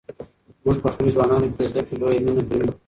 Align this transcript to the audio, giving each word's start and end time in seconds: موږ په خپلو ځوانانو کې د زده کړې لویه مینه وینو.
موږ 0.63 0.77
په 0.83 0.89
خپلو 0.93 1.13
ځوانانو 1.15 1.47
کې 1.49 1.55
د 1.57 1.61
زده 1.71 1.81
کړې 1.87 1.95
لویه 2.01 2.21
مینه 2.25 2.41
وینو. 2.49 2.73